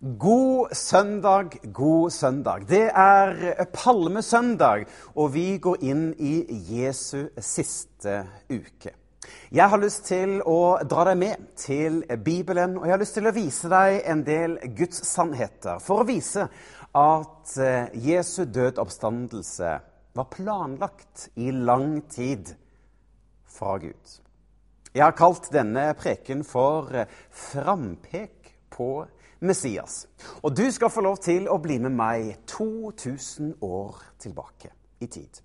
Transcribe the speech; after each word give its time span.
God 0.00 0.68
søndag, 0.72 1.50
god 1.72 2.10
søndag. 2.10 2.60
Det 2.68 2.86
er 2.88 3.64
palmesøndag, 3.72 4.86
og 5.14 5.34
vi 5.34 5.58
går 5.60 5.82
inn 5.84 6.06
i 6.16 6.38
Jesu 6.72 7.26
siste 7.36 8.22
uke. 8.48 8.94
Jeg 9.52 9.68
har 9.68 9.82
lyst 9.82 10.06
til 10.08 10.38
å 10.40 10.78
dra 10.88 11.04
deg 11.10 11.20
med 11.20 11.44
til 11.60 12.00
Bibelen, 12.24 12.78
og 12.78 12.88
jeg 12.88 12.94
har 12.96 13.02
lyst 13.04 13.18
til 13.18 13.28
å 13.28 13.34
vise 13.36 13.68
deg 13.68 13.98
en 14.14 14.24
del 14.24 14.56
Guds 14.72 15.04
sannheter. 15.04 15.84
For 15.84 16.00
å 16.00 16.08
vise 16.08 16.48
at 16.96 17.54
eh, 17.60 17.92
Jesu 17.92 18.46
død 18.48 18.80
oppstandelse 18.80 19.76
var 20.16 20.32
planlagt 20.32 21.28
i 21.36 21.52
lang 21.52 22.00
tid 22.08 22.54
fra 23.44 23.76
Gud. 23.84 24.18
Jeg 24.96 25.04
har 25.04 25.12
kalt 25.12 25.52
denne 25.52 25.90
preken 25.92 26.40
for 26.40 26.88
eh, 26.88 27.16
'Frampek 27.28 28.54
på 28.72 28.94
Gud'. 29.04 29.16
Messias. 29.40 30.06
Og 30.42 30.54
du 30.56 30.66
skal 30.72 30.92
få 30.92 31.04
lov 31.04 31.20
til 31.24 31.48
å 31.48 31.58
bli 31.62 31.78
med 31.80 31.94
meg 31.96 32.34
2000 32.50 33.54
år 33.64 34.02
tilbake 34.20 34.72
i 35.00 35.08
tid. 35.08 35.40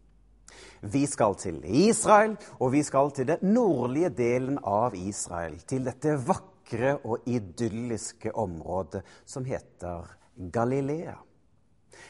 Vi 0.86 1.06
skal 1.10 1.36
til 1.40 1.62
Israel, 1.66 2.36
og 2.60 2.74
vi 2.76 2.84
skal 2.86 3.12
til 3.16 3.30
den 3.32 3.54
nordlige 3.56 4.12
delen 4.16 4.60
av 4.62 4.96
Israel. 4.96 5.58
Til 5.68 5.88
dette 5.88 6.18
vakre 6.28 6.98
og 7.04 7.26
idylliske 7.28 8.36
området 8.36 9.02
som 9.26 9.48
heter 9.48 10.12
Galilea. 10.36 11.16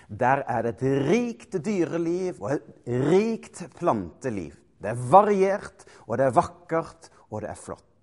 Der 0.10 0.44
er 0.50 0.66
det 0.66 0.76
et 0.76 1.08
rikt 1.08 1.58
dyreliv 1.66 2.42
og 2.42 2.58
et 2.58 2.94
rikt 3.08 3.64
planteliv. 3.78 4.54
Det 4.82 4.92
er 4.92 5.04
variert, 5.10 5.86
og 6.06 6.18
det 6.20 6.28
er 6.28 6.36
vakkert, 6.36 7.10
og 7.32 7.42
det 7.42 7.50
er 7.54 7.60
flott. 7.60 7.95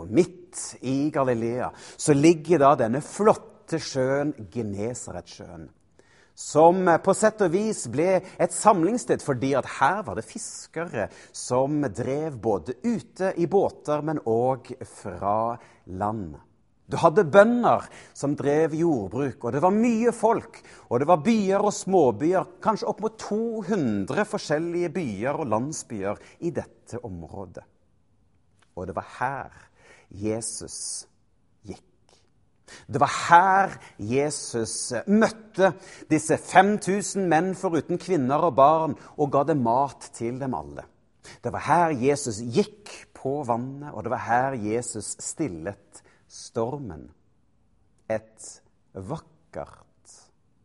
Og 0.00 0.10
midt 0.10 0.60
i 0.82 1.10
Galilea 1.14 1.70
så 1.76 2.14
ligger 2.16 2.62
da 2.62 2.74
denne 2.84 3.02
flotte 3.04 3.80
sjøen 3.82 4.34
Genesaretsjøen. 4.52 5.68
Som 6.34 6.88
på 7.04 7.12
sett 7.14 7.44
og 7.46 7.52
vis 7.54 7.84
ble 7.94 8.16
et 8.18 8.54
samlingssted 8.54 9.22
fordi 9.22 9.52
at 9.54 9.68
her 9.76 10.00
var 10.06 10.18
det 10.18 10.26
fiskere 10.26 11.06
som 11.30 11.84
drev 11.94 12.40
både 12.42 12.74
ute 12.82 13.30
i 13.38 13.46
båter, 13.46 14.02
men 14.02 14.18
òg 14.26 14.72
fra 14.96 15.54
land. 15.86 16.34
Du 16.90 16.98
hadde 17.00 17.24
bønder 17.24 17.86
som 18.12 18.34
drev 18.36 18.74
jordbruk, 18.76 19.46
og 19.46 19.54
det 19.54 19.62
var 19.64 19.72
mye 19.72 20.10
folk. 20.12 20.58
Og 20.90 21.00
det 21.00 21.08
var 21.08 21.22
byer 21.24 21.64
og 21.64 21.72
småbyer, 21.72 22.50
kanskje 22.64 22.90
opp 22.90 23.00
mot 23.06 23.14
200 23.22 24.26
forskjellige 24.28 24.90
byer 24.92 25.38
og 25.38 25.48
landsbyer 25.54 26.20
i 26.44 26.52
dette 26.52 27.00
området. 27.06 27.64
Og 28.74 28.90
det 28.90 28.96
var 28.98 29.08
her 29.20 29.62
Jesus 30.14 30.78
gikk. 31.66 32.16
Det 32.86 33.00
var 33.00 33.12
her 33.28 33.76
Jesus 33.98 34.92
møtte 35.06 35.72
disse 36.10 36.38
5000 36.38 37.28
menn 37.30 37.52
foruten 37.58 38.00
kvinner 38.00 38.48
og 38.48 38.56
barn 38.58 38.98
og 39.16 39.32
ga 39.34 39.44
dem 39.50 39.62
mat 39.66 40.10
til 40.16 40.40
dem 40.40 40.56
alle. 40.56 40.86
Det 41.44 41.52
var 41.52 41.64
her 41.66 41.94
Jesus 41.96 42.40
gikk 42.40 42.90
på 43.16 43.38
vannet, 43.48 43.92
og 43.94 44.04
det 44.04 44.12
var 44.12 44.24
her 44.26 44.56
Jesus 44.60 45.14
stillet 45.22 46.02
stormen. 46.28 47.08
Et 48.08 48.50
vakkert 48.92 50.18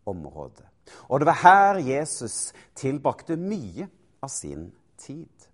område. 0.06 0.66
Og 1.08 1.20
det 1.20 1.28
var 1.30 1.40
her 1.44 1.80
Jesus 1.84 2.52
tilbrakte 2.76 3.38
mye 3.40 3.88
av 4.22 4.32
sin 4.34 4.70
tid. 5.00 5.48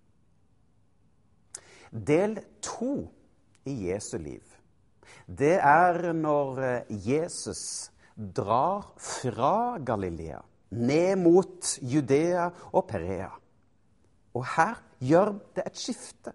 Del 1.92 2.40
to 2.64 3.06
i 3.66 3.74
Jesu 3.88 4.16
liv, 4.18 4.42
det 5.26 5.56
er 5.58 6.12
når 6.14 6.60
Jesus 6.88 7.90
drar 8.16 8.92
fra 8.96 9.78
Galilea 9.84 10.40
ned 10.70 11.16
mot 11.20 11.76
Judea 11.82 12.48
og 12.72 12.86
Perea. 12.88 13.30
Og 14.34 14.44
her 14.56 14.80
gjør 15.00 15.32
det 15.56 15.66
et 15.66 15.78
skifte. 15.78 16.32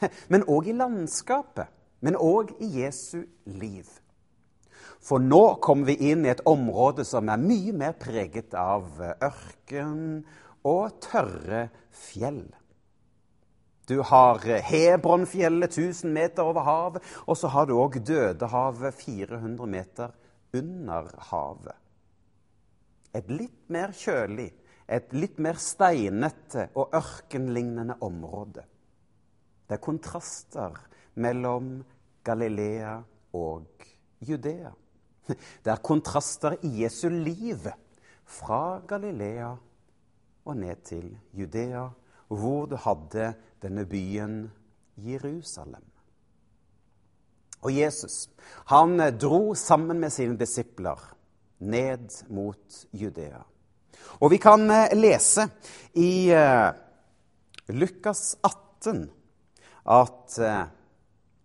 Men 0.32 0.46
òg 0.50 0.68
i 0.68 0.76
landskapet, 0.76 1.70
men 2.04 2.18
òg 2.20 2.50
i 2.60 2.66
Jesu 2.82 3.22
liv. 3.46 3.86
For 5.04 5.22
nå 5.22 5.56
kommer 5.64 5.88
vi 5.88 6.10
inn 6.10 6.26
i 6.26 6.32
et 6.32 6.42
område 6.48 7.04
som 7.08 7.30
er 7.32 7.40
mye 7.40 7.72
mer 7.76 7.94
preget 8.00 8.52
av 8.58 8.98
ørken 9.00 10.24
og 10.68 10.98
tørre 11.04 11.68
fjell. 11.94 12.42
Du 13.88 14.00
har 14.00 14.40
Hebronfjellet 14.64 15.70
1000 15.76 16.12
meter 16.12 16.42
over 16.42 16.64
havet, 16.64 17.02
og 17.26 17.36
så 17.36 17.50
har 17.52 17.66
du 17.68 17.74
òg 17.76 17.98
Dødehavet 18.00 18.94
400 18.96 19.66
meter 19.68 20.14
under 20.56 21.10
havet. 21.30 21.74
Et 23.14 23.28
litt 23.30 23.68
mer 23.70 23.92
kjølig, 23.94 24.48
et 24.88 25.12
litt 25.12 25.36
mer 25.38 25.60
steinete 25.60 26.70
og 26.74 26.96
ørkenlignende 26.96 27.98
område. 28.02 28.64
Det 29.68 29.76
er 29.76 29.84
kontraster 29.84 30.80
mellom 31.20 31.76
Galilea 32.24 32.96
og 33.36 33.84
Judea. 34.24 34.72
Det 35.26 35.72
er 35.72 35.84
kontraster 35.84 36.56
i 36.64 36.72
Jesu 36.82 37.08
liv 37.08 37.68
fra 38.24 38.80
Galilea 38.88 39.52
og 40.44 40.56
ned 40.56 40.82
til 40.84 41.06
Judea, 41.32 41.86
hvor 42.28 42.68
du 42.70 42.76
hadde 42.80 43.32
denne 43.62 43.84
byen 43.88 44.38
Jerusalem. 44.96 45.84
Og 47.64 47.72
Jesus 47.72 48.28
han 48.68 48.98
dro 49.18 49.54
sammen 49.56 50.00
med 50.00 50.12
sine 50.12 50.36
disipler 50.38 51.00
ned 51.64 52.10
mot 52.28 52.84
Judea. 52.92 53.40
Og 54.20 54.30
vi 54.34 54.38
kan 54.42 54.68
lese 54.92 55.46
i 55.96 56.28
uh, 56.34 56.74
Lukas 57.72 58.34
18 58.44 59.06
at 59.84 60.36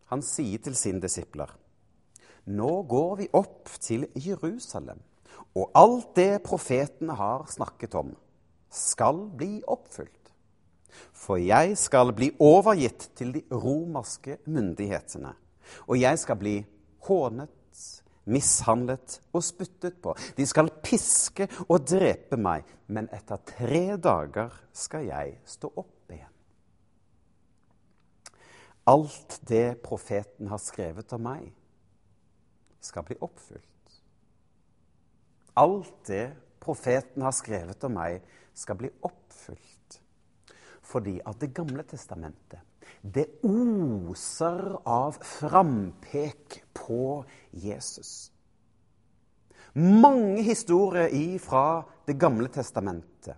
han 0.09 0.21
sier 0.25 0.61
til 0.63 0.75
sine 0.75 1.01
disipler 1.03 1.51
Nå 2.49 2.69
går 2.89 3.15
vi 3.19 3.27
opp 3.37 3.69
til 3.81 4.07
Jerusalem, 4.17 4.97
og 5.53 5.71
alt 5.77 6.15
det 6.17 6.41
profetene 6.45 7.13
har 7.13 7.45
snakket 7.51 7.93
om, 7.99 8.15
skal 8.69 9.27
bli 9.37 9.59
oppfylt. 9.67 10.18
For 11.13 11.39
jeg 11.41 11.77
skal 11.77 12.13
bli 12.15 12.31
overgitt 12.39 13.09
til 13.17 13.33
de 13.35 13.43
romerske 13.51 14.39
myndighetene. 14.45 15.33
Og 15.87 15.99
jeg 16.01 16.19
skal 16.19 16.39
bli 16.39 16.55
hånet, 17.07 17.55
mishandlet 18.29 19.19
og 19.33 19.43
spyttet 19.43 20.01
på. 20.03 20.13
De 20.37 20.45
skal 20.47 20.71
piske 20.83 21.47
og 21.67 21.87
drepe 21.89 22.37
meg, 22.37 22.65
men 22.87 23.09
etter 23.15 23.41
tre 23.55 23.85
dager 23.97 24.53
skal 24.73 25.07
jeg 25.09 25.39
stå 25.49 25.71
opp 25.73 26.13
igjen. 26.13 26.35
Alt 28.89 29.39
det 29.49 29.79
profeten 29.85 30.49
har 30.49 30.61
skrevet 30.61 31.13
om 31.17 31.25
meg, 31.25 31.49
skal 32.81 33.05
bli 33.05 33.17
oppfylt. 33.21 33.65
Alt 35.59 36.07
det 36.07 36.29
profeten 36.63 37.25
har 37.25 37.35
skrevet 37.35 37.83
om 37.83 37.97
meg, 37.97 38.21
skal 38.55 38.77
bli 38.79 38.89
oppfylt 39.05 39.99
fordi 40.89 41.19
at 41.25 41.39
Det 41.39 41.53
gamle 41.53 41.85
testamentet 41.87 42.65
det 43.01 43.25
oser 43.45 44.63
av 44.89 45.15
frampek 45.23 46.57
på 46.75 47.23
Jesus. 47.51 48.31
Mange 49.73 50.41
historier 50.43 51.37
fra 51.39 51.83
Det 52.05 52.17
gamle 52.19 52.49
testamentet 52.49 53.37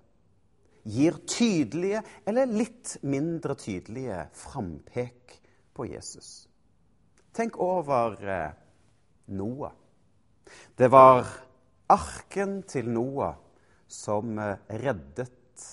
gir 0.88 1.20
tydelige 1.28 2.02
eller 2.26 2.50
litt 2.50 2.96
mindre 3.04 3.54
tydelige 3.60 4.24
frampek 4.34 5.36
på 5.76 5.86
Jesus. 5.86 6.48
Tenk 7.36 7.60
over 7.62 8.16
eh, 8.24 8.56
Noah. 9.36 9.76
Det 10.76 10.90
var 10.92 11.28
arken 11.92 12.62
til 12.64 12.90
Noah 12.90 13.36
som 13.88 14.40
eh, 14.40 14.58
reddet 14.82 15.68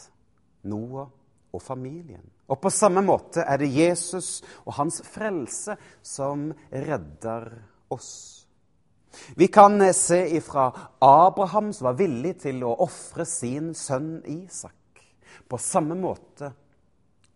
Noah 0.68 1.08
og 1.52 1.62
familien. 1.62 2.24
Og 2.48 2.60
på 2.60 2.70
samme 2.72 3.02
måte 3.04 3.44
er 3.44 3.60
det 3.60 3.70
Jesus 3.72 4.40
og 4.64 4.74
hans 4.78 5.00
frelse 5.04 5.76
som 6.02 6.50
redder 6.72 7.50
oss. 7.92 8.46
Vi 9.36 9.48
kan 9.48 9.80
se 9.94 10.20
ifra 10.36 10.68
Abraham, 11.00 11.72
som 11.72 11.88
var 11.90 11.98
villig 11.98 12.36
til 12.44 12.62
å 12.64 12.76
ofre 12.84 13.24
sin 13.26 13.72
sønn 13.74 14.20
Isak. 14.28 14.74
På 15.48 15.58
samme 15.58 15.96
måte 15.96 16.52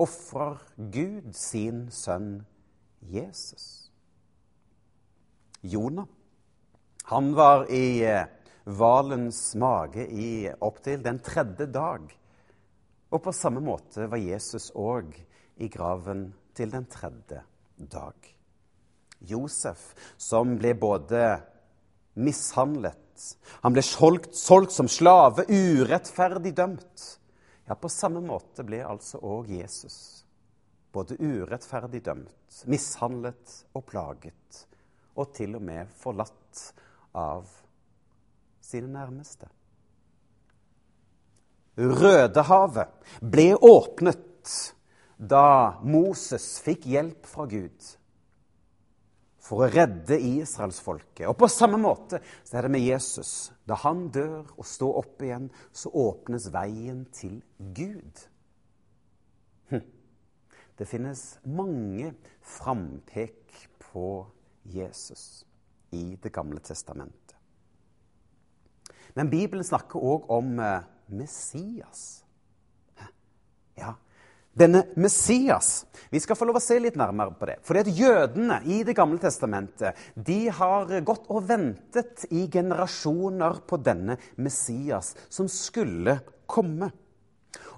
ofrer 0.02 0.60
Gud 0.76 1.32
sin 1.36 1.86
sønn 1.90 2.42
Jesus. 3.10 3.90
Jonah, 5.62 6.06
han 7.04 7.34
var 7.34 7.68
i 7.70 8.02
eh, 8.06 8.26
hvalens 8.64 9.54
mage 9.58 10.06
i 10.06 10.50
opptil 10.60 11.02
den 11.02 11.20
tredje 11.22 11.68
dag. 11.70 12.08
Og 13.12 13.20
på 13.22 13.34
samme 13.36 13.60
måte 13.64 14.08
var 14.08 14.20
Jesus 14.20 14.70
òg 14.78 15.12
i 15.60 15.68
graven 15.68 16.30
til 16.56 16.72
den 16.72 16.86
tredje 16.90 17.42
dag. 17.76 18.30
Josef, 19.28 19.92
som 20.16 20.56
ble 20.58 20.72
både 20.74 21.22
mishandlet, 22.18 22.98
han 23.62 23.76
ble 23.76 23.84
solgt, 23.84 24.32
solgt 24.34 24.72
som 24.74 24.88
slave, 24.90 25.44
urettferdig 25.46 26.54
dømt. 26.56 27.06
Ja, 27.68 27.76
på 27.78 27.92
samme 27.92 28.24
måte 28.24 28.64
ble 28.66 28.80
altså 28.82 29.20
òg 29.22 29.52
Jesus 29.52 30.22
både 30.92 31.16
urettferdig 31.18 32.02
dømt, 32.04 32.64
mishandlet 32.68 33.54
og 33.76 33.84
plaget, 33.88 34.62
og 35.16 35.32
til 35.36 35.56
og 35.56 35.64
med 35.64 35.90
forlatt 35.96 36.62
av 37.16 37.48
sine 38.62 38.90
nærmeste. 38.92 39.48
Rødehavet 41.76 42.92
ble 43.24 43.52
åpnet 43.56 44.50
da 45.16 45.78
Moses 45.86 46.58
fikk 46.64 46.84
hjelp 46.90 47.28
fra 47.30 47.46
Gud 47.48 47.92
for 49.42 49.64
å 49.64 49.70
redde 49.70 50.18
israelsfolket. 50.22 51.24
Og 51.26 51.36
på 51.38 51.48
samme 51.50 51.80
måte 51.80 52.20
så 52.44 52.58
er 52.58 52.66
det 52.66 52.74
med 52.76 52.84
Jesus. 52.84 53.50
Da 53.66 53.78
han 53.82 54.06
dør 54.14 54.44
og 54.54 54.66
står 54.68 55.00
opp 55.02 55.24
igjen, 55.24 55.48
så 55.74 55.90
åpnes 56.02 56.46
veien 56.54 57.02
til 57.14 57.40
Gud. 57.74 58.22
Hm. 59.72 59.82
Det 60.78 60.88
finnes 60.88 61.24
mange 61.44 62.12
frampek 62.54 63.66
på 63.90 64.08
Jesus 64.72 65.44
i 65.92 66.16
Det 66.16 66.32
gamle 66.32 66.62
testamentet. 66.64 67.36
Men 69.12 69.28
Bibelen 69.28 69.64
snakker 69.64 70.00
òg 70.00 70.30
om 70.32 70.54
eh, 70.62 70.86
Messias. 71.06 72.22
Ja, 73.78 73.94
denne 74.52 74.82
Messias 75.00 75.86
Vi 76.10 76.20
skal 76.20 76.36
få 76.36 76.44
lov 76.44 76.58
å 76.58 76.62
se 76.62 76.76
litt 76.82 76.98
nærmere 77.00 77.32
på 77.38 77.48
det. 77.48 77.56
For 77.64 77.78
at 77.80 77.88
jødene 77.88 78.60
i 78.68 78.82
Det 78.84 78.94
gamle 78.96 79.20
testamentet 79.22 79.96
de 80.14 80.40
har 80.52 80.92
gått 81.06 81.30
og 81.32 81.46
ventet 81.48 82.26
i 82.30 82.44
generasjoner 82.52 83.62
på 83.66 83.80
denne 83.80 84.18
Messias 84.36 85.14
som 85.32 85.48
skulle 85.48 86.18
komme. 86.46 86.90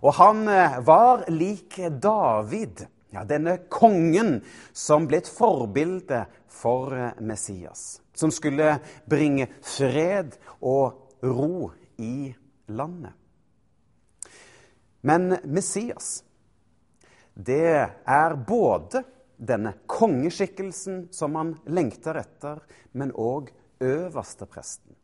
Og 0.02 0.12
han 0.18 0.48
eh, 0.50 0.80
var 0.84 1.24
lik 1.30 1.78
David, 2.02 2.84
ja, 3.14 3.22
denne 3.26 3.56
kongen 3.70 4.40
som 4.74 5.06
ble 5.08 5.22
et 5.22 5.30
forbilde 5.30 6.24
for 6.50 6.94
eh, 6.94 7.14
Messias. 7.22 8.02
Som 8.14 8.34
skulle 8.34 8.76
bringe 9.10 9.48
fred 9.62 10.36
og 10.60 11.22
ro 11.22 11.70
i 12.02 12.34
landet. 12.66 13.12
Men 15.00 15.36
Messias, 15.44 16.24
det 17.34 17.90
er 18.04 18.36
både 18.48 19.02
denne 19.36 19.74
kongeskikkelsen 19.90 21.08
som 21.12 21.34
han 21.36 21.54
lengter 21.66 22.16
etter, 22.22 22.62
men 22.92 23.12
òg 23.12 23.50
øverstepresten. 23.84 24.96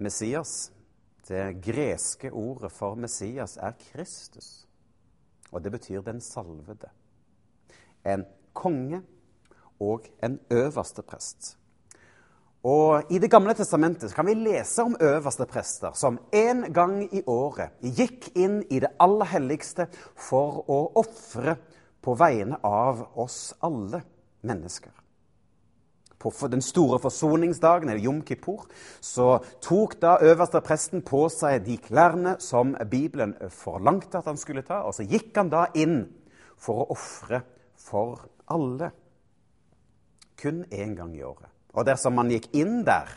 Messias, 0.00 0.70
det 1.28 1.60
greske 1.64 2.30
ordet 2.30 2.70
for 2.72 2.94
Messias, 2.94 3.56
er 3.56 3.74
Kristus. 3.90 4.66
Og 5.50 5.62
det 5.62 5.72
betyr 5.74 6.04
den 6.06 6.20
salvede. 6.20 6.88
En 8.06 8.24
konge 8.54 9.02
og 9.80 10.06
en 10.22 10.38
øverste 10.50 11.02
prest. 11.02 11.56
Og 12.62 13.08
I 13.08 13.18
Det 13.18 13.30
gamle 13.32 13.54
testamentet 13.56 14.12
kan 14.12 14.26
vi 14.28 14.34
lese 14.36 14.84
om 14.84 14.96
øverste 15.00 15.46
prester 15.48 15.94
som 15.96 16.18
en 16.32 16.66
gang 16.72 17.02
i 17.08 17.22
året 17.26 17.72
gikk 17.80 18.34
inn 18.36 18.60
i 18.68 18.80
det 18.80 18.92
aller 19.00 19.30
helligste 19.32 19.86
for 20.14 20.64
å 20.68 20.80
ofre 21.00 21.56
på 22.04 22.14
vegne 22.20 22.58
av 22.62 23.00
oss 23.16 23.54
alle 23.64 24.02
mennesker. 24.44 24.92
På 26.20 26.32
den 26.52 26.60
store 26.60 26.98
forsoningsdagen, 27.00 27.88
eller 27.88 28.04
Jom 28.04 28.20
Kippur, 28.28 28.66
så 29.00 29.38
tok 29.64 29.94
da 30.02 30.18
øverste 30.20 30.60
presten 30.60 31.00
på 31.00 31.22
seg 31.32 31.62
de 31.64 31.78
klærne 31.80 32.34
som 32.44 32.74
Bibelen 32.90 33.32
forlangte 33.48 34.20
at 34.20 34.28
han 34.28 34.36
skulle 34.36 34.66
ta, 34.68 34.82
og 34.84 34.92
så 34.92 35.06
gikk 35.08 35.32
han 35.40 35.48
da 35.48 35.64
inn 35.72 36.02
for 36.60 36.84
å 36.84 36.90
ofre 36.92 37.40
for 37.80 38.20
alle. 38.52 38.90
Kun 40.36 40.66
én 40.68 40.92
gang 40.96 41.16
i 41.16 41.24
året. 41.24 41.48
Og 41.74 41.86
dersom 41.86 42.16
man 42.18 42.30
gikk 42.32 42.50
inn 42.56 42.80
der 42.86 43.10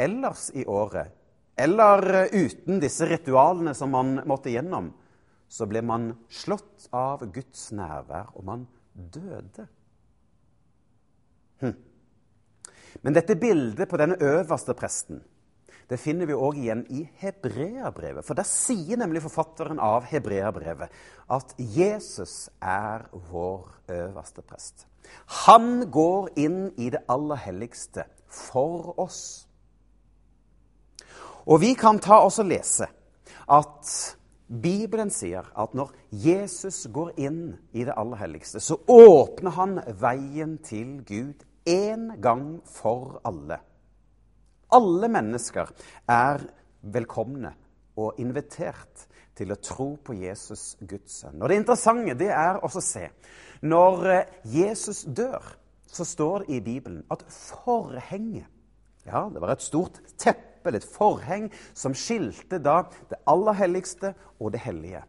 ellers 0.00 0.48
i 0.54 0.66
året, 0.66 1.12
eller 1.56 2.26
uten 2.34 2.80
disse 2.82 3.06
ritualene 3.06 3.74
som 3.78 3.92
man 3.94 4.16
måtte 4.26 4.50
gjennom, 4.50 4.90
så 5.48 5.68
ble 5.70 5.84
man 5.86 6.08
slått 6.32 6.88
av 6.94 7.22
Guds 7.32 7.68
nærvær, 7.76 8.32
og 8.34 8.46
man 8.48 8.64
døde. 8.92 9.68
Hm. 11.62 11.76
Men 13.02 13.14
dette 13.14 13.38
bildet 13.38 13.88
på 13.90 14.00
denne 14.00 14.18
øverste 14.18 14.74
presten 14.78 15.22
det 15.90 16.00
finner 16.00 16.28
vi 16.28 16.36
òg 16.36 16.58
igjen 16.60 16.84
i 16.96 17.02
Hebreabrevet. 17.20 18.24
For 18.24 18.36
der 18.38 18.48
sier 18.48 18.98
nemlig 19.00 19.20
forfatteren 19.24 19.80
av 19.82 20.06
Hebreabrevet 20.08 20.92
at 21.34 21.54
Jesus 21.58 22.48
er 22.64 23.04
vår 23.30 23.68
øverste 23.92 24.44
prest. 24.46 24.86
Han 25.46 25.90
går 25.90 26.30
inn 26.40 26.60
i 26.76 26.90
det 26.90 27.04
aller 27.08 27.40
helligste 27.46 28.06
for 28.28 28.94
oss. 29.00 29.46
Og 31.44 31.60
vi 31.60 31.74
kan 31.76 32.00
ta 32.00 32.22
oss 32.24 32.40
og 32.40 32.48
lese 32.48 32.88
at 33.52 33.90
Bibelen 34.48 35.10
sier 35.12 35.46
at 35.56 35.74
når 35.76 35.92
Jesus 36.24 36.84
går 36.92 37.14
inn 37.20 37.56
i 37.72 37.84
det 37.84 37.94
aller 37.96 38.20
helligste, 38.20 38.60
så 38.60 38.76
åpner 38.88 39.56
han 39.56 39.78
veien 40.00 40.58
til 40.64 41.00
Gud 41.04 41.44
én 41.68 42.10
gang 42.20 42.60
for 42.68 43.20
alle. 43.24 43.58
Alle 44.74 45.08
mennesker 45.08 45.70
er 46.10 46.44
velkomne 46.82 47.54
og 47.96 48.20
invitert 48.20 49.06
til 49.34 49.52
å 49.52 49.58
tro 49.58 49.88
på 50.04 50.14
Jesus, 50.18 50.76
Guds 50.80 51.20
sønn. 51.20 51.42
Og 51.42 51.48
Det 51.48 51.58
interessante 51.58 52.14
det 52.18 52.30
er 52.30 52.60
også 52.62 52.82
å 52.82 52.86
se 52.86 53.08
når 53.64 54.06
eh, 54.10 54.32
Jesus 54.44 55.04
dør, 55.04 55.54
så 55.86 56.04
står 56.04 56.44
det 56.44 56.56
i 56.56 56.60
Bibelen 56.60 57.04
at 57.10 57.24
forhenget 57.28 58.50
Ja, 59.06 59.28
det 59.28 59.40
var 59.40 59.52
et 59.52 59.62
stort 59.62 60.00
teppe, 60.16 60.72
et 60.72 60.84
forheng, 60.84 61.50
som 61.76 61.92
skilte 61.92 62.58
da 62.58 62.86
det 63.10 63.18
aller 63.28 63.52
helligste 63.58 64.14
og 64.40 64.54
det 64.54 64.62
hellige. 64.64 65.02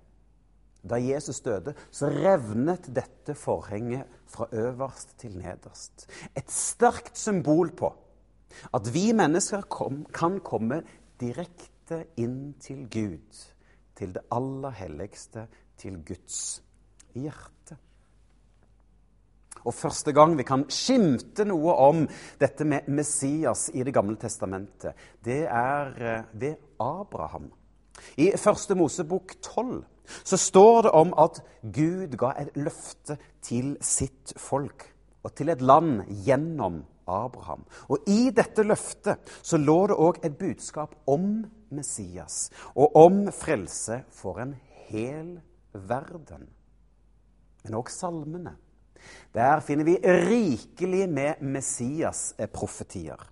Da 0.83 0.99
Jesus 0.99 1.39
døde, 1.41 1.73
så 1.91 2.09
revnet 2.11 2.89
dette 2.93 3.33
forhenget 3.39 4.03
fra 4.27 4.49
øverst 4.51 5.15
til 5.17 5.37
nederst. 5.39 6.09
Et 6.35 6.51
sterkt 6.51 7.17
symbol 7.17 7.71
på 7.71 7.93
at 8.75 8.93
vi 8.93 9.13
mennesker 9.15 9.63
kom, 9.71 10.03
kan 10.13 10.39
komme 10.43 10.83
direkte 11.19 12.03
inn 12.19 12.53
til 12.59 12.85
Gud, 12.91 13.41
til 13.95 14.13
det 14.15 14.25
aller 14.31 14.75
helligste, 14.75 15.47
til 15.77 15.99
Guds 16.05 16.61
hjerte. 17.15 17.77
Og 19.65 19.73
første 19.73 20.13
gang 20.13 20.35
vi 20.37 20.45
kan 20.45 20.67
skimte 20.69 21.45
noe 21.47 21.73
om 21.87 22.03
dette 22.39 22.67
med 22.69 22.89
Messias 22.93 23.69
i 23.73 23.83
Det 23.83 23.93
gamle 23.93 24.17
testamentet, 24.21 24.93
det 25.25 25.45
er 25.49 25.93
eh, 25.97 26.23
ved 26.33 26.55
Abraham. 26.79 27.49
I 28.17 28.31
første 28.37 28.75
Mosebok 28.75 29.35
12 29.41 29.83
så 30.23 30.37
står 30.37 30.81
det 30.85 30.91
om 30.91 31.13
at 31.17 31.41
Gud 31.63 32.13
ga 32.17 32.35
et 32.37 32.51
løfte 32.55 33.17
til 33.41 33.75
sitt 33.81 34.35
folk 34.37 34.85
og 35.23 35.33
til 35.33 35.49
et 35.49 35.61
land 35.61 36.03
gjennom 36.25 36.83
Abraham. 37.07 37.65
Og 37.89 38.07
i 38.09 38.29
dette 38.35 38.63
løftet 38.63 39.31
så 39.41 39.57
lå 39.61 39.77
det 39.91 39.97
òg 39.97 40.19
et 40.25 40.37
budskap 40.37 40.95
om 41.07 41.45
Messias 41.75 42.49
og 42.75 42.95
om 42.95 43.25
frelse 43.33 44.03
for 44.13 44.41
en 44.43 44.55
hel 44.89 45.35
verden. 45.73 46.47
Men 47.65 47.81
òg 47.81 47.89
salmene 47.93 48.57
der 49.35 49.59
finner 49.59 49.85
vi 49.85 49.99
rikelig 50.01 51.09
med 51.09 51.41
Messias-profetier. 51.41 53.31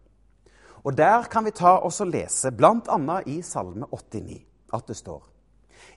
Og 0.83 0.97
Der 0.97 1.23
kan 1.31 1.45
vi 1.45 1.51
ta 1.51 1.77
oss 1.79 2.01
og 2.01 2.07
lese, 2.11 2.51
bl.a. 2.51 3.21
i 3.25 3.41
Salme 3.41 3.87
89, 3.91 4.45
at 4.73 4.87
det 4.87 4.97
står 4.97 5.29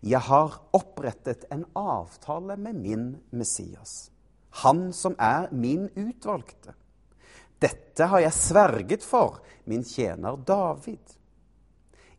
Jeg 0.02 0.20
har 0.20 0.62
opprettet 0.72 1.44
en 1.52 1.64
avtale 1.74 2.56
med 2.56 2.72
min 2.72 3.16
Messias, 3.32 4.10
han 4.62 4.92
som 4.92 5.16
er 5.18 5.48
min 5.52 5.88
utvalgte. 5.96 6.74
Dette 7.62 8.08
har 8.10 8.22
jeg 8.24 8.36
sverget 8.36 9.04
for 9.04 9.40
min 9.64 9.84
tjener 9.84 10.36
David. 10.36 11.16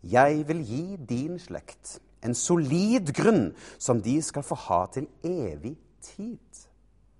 Jeg 0.07 0.43
vil 0.47 0.61
gi 0.65 0.83
din 1.09 1.37
slekt 1.41 1.97
en 2.25 2.35
solid 2.35 3.11
grunn 3.15 3.51
som 3.77 4.01
de 4.01 4.17
skal 4.25 4.45
få 4.45 4.57
ha 4.67 4.79
til 4.93 5.07
evig 5.25 5.75
tid. 6.03 6.63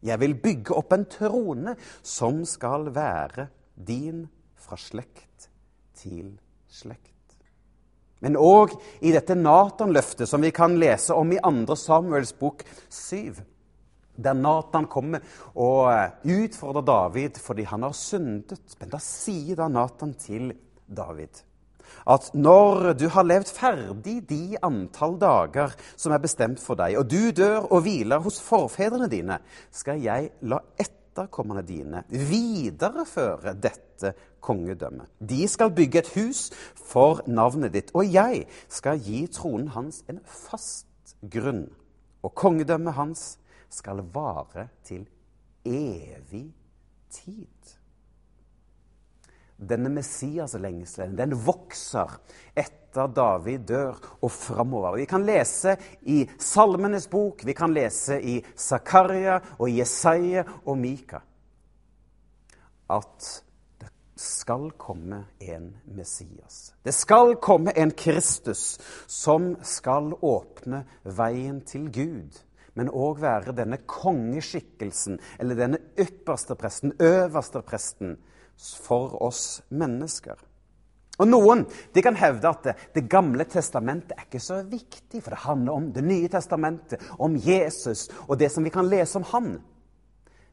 Jeg 0.04 0.22
vil 0.22 0.36
bygge 0.42 0.76
opp 0.78 0.94
en 0.94 1.06
trone 1.10 1.76
som 2.06 2.44
skal 2.46 2.90
være 2.96 3.48
din 3.76 4.26
fra 4.58 4.78
slekt 4.80 5.50
til 5.98 6.36
slekt. 6.70 7.14
Men 8.20 8.38
òg 8.40 8.74
i 9.06 9.12
dette 9.14 9.36
Natan-løftet, 9.38 10.26
som 10.26 10.42
vi 10.42 10.50
kan 10.52 10.78
lese 10.82 11.14
om 11.14 11.30
i 11.32 11.38
2. 11.38 11.76
Samuels 11.78 12.34
bok 12.34 12.64
7, 12.90 13.38
der 14.18 14.38
Natan 14.38 14.88
kommer 14.92 15.24
og 15.56 16.26
utfordrer 16.26 16.86
David 16.88 17.42
fordi 17.42 17.68
han 17.70 17.86
har 17.86 17.98
syndet. 17.98 18.78
Men 18.80 18.94
da 18.94 19.02
sier 19.04 19.60
da 19.62 19.70
Natan 19.72 20.16
til 20.20 20.52
David 20.88 21.44
at 22.08 22.30
når 22.36 22.94
du 23.00 23.08
har 23.12 23.28
levd 23.28 23.52
ferdig 23.52 24.18
de 24.30 24.58
antall 24.64 25.18
dager 25.20 25.76
som 25.96 26.14
er 26.16 26.24
bestemt 26.24 26.62
for 26.64 26.80
deg, 26.80 26.98
og 27.00 27.10
du 27.12 27.32
dør 27.36 27.68
og 27.72 27.84
hviler 27.86 28.24
hos 28.24 28.40
forfedrene 28.44 29.10
dine, 29.12 29.40
skal 29.72 30.02
jeg 30.04 30.32
la 30.48 30.62
etterkommerne 30.80 31.66
dine 31.68 32.04
videreføre 32.12 33.56
dette 33.60 34.14
kongedømmet. 34.44 35.10
De 35.20 35.48
skal 35.50 35.74
bygge 35.76 36.04
et 36.04 36.14
hus 36.16 36.48
for 36.78 37.24
navnet 37.28 37.74
ditt, 37.76 37.92
og 37.98 38.08
jeg 38.08 38.46
skal 38.72 39.02
gi 39.04 39.26
tronen 39.34 39.72
hans 39.76 40.04
en 40.08 40.22
fast 40.24 41.18
grunn. 41.32 41.68
Og 42.24 42.34
kongedømmet 42.38 42.96
hans 42.98 43.26
skal 43.70 44.04
vare 44.14 44.70
til 44.88 45.08
evig 45.68 46.48
tid 47.12 47.78
denne 49.58 49.90
Messias-lengselen 49.90 51.16
den 51.18 51.34
vokser 51.46 52.20
etter 52.54 53.10
David 53.14 53.66
dør 53.70 53.98
og 54.22 54.32
framover. 54.32 54.98
Vi 54.98 55.08
kan 55.10 55.26
lese 55.26 55.76
i 56.10 56.24
Salmenes 56.40 57.08
bok, 57.10 57.44
vi 57.46 57.54
kan 57.58 57.74
lese 57.74 58.20
i 58.22 58.38
Zakaria 58.58 59.40
og 59.58 59.72
Jesaja 59.74 60.46
og 60.66 60.78
Mika 60.78 61.22
at 62.88 63.26
det 63.82 63.90
skal 64.16 64.70
komme 64.80 65.26
en 65.44 65.74
Messias. 65.92 66.74
Det 66.86 66.94
skal 66.96 67.36
komme 67.44 67.74
en 67.76 67.92
Kristus 67.92 68.78
som 69.12 69.58
skal 69.62 70.14
åpne 70.22 70.86
veien 71.04 71.60
til 71.68 71.90
Gud 71.92 72.40
men 72.78 72.92
òg 72.94 73.22
være 73.24 73.56
denne 73.58 73.82
kongeskikkelsen, 73.90 75.18
eller 75.42 75.58
denne 75.58 75.82
ypperste 76.00 76.58
presten, 76.60 76.94
øverste 77.02 77.64
presten, 77.66 78.18
for 78.58 79.14
oss 79.22 79.62
mennesker. 79.70 80.38
Og 81.18 81.30
Noen 81.30 81.64
de 81.94 82.02
kan 82.06 82.18
hevde 82.18 82.50
at 82.50 82.68
det, 82.94 83.06
gamle 83.10 83.48
testamentet 83.50 84.14
er 84.14 84.28
ikke 84.28 84.42
så 84.44 84.60
viktig, 84.70 85.24
for 85.24 85.34
det 85.34 85.46
handler 85.46 85.74
om 85.74 85.88
Det 85.94 86.04
nye 86.06 86.30
testamentet, 86.30 87.02
om 87.18 87.36
Jesus 87.36 88.08
og 88.28 88.38
det 88.38 88.52
som 88.54 88.64
vi 88.66 88.74
kan 88.74 88.90
lese 88.90 89.18
om 89.18 89.26
han. 89.34 89.56